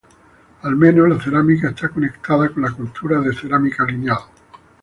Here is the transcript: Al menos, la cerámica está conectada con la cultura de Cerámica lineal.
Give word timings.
Al 0.63 0.75
menos, 0.75 1.07
la 1.07 1.21
cerámica 1.21 1.69
está 1.69 1.89
conectada 1.89 2.49
con 2.49 2.63
la 2.63 2.71
cultura 2.71 3.19
de 3.21 3.35
Cerámica 3.35 3.85
lineal. 3.85 4.17